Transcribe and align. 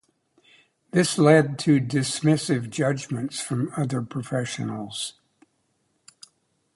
This 0.89 1.19
led 1.19 1.59
to 1.59 1.79
dismissive 1.79 2.71
judgements 2.71 3.39
from 3.39 3.71
other 3.77 4.01
professionals. 4.01 5.13